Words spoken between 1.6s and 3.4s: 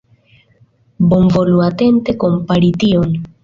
atente kompari tion.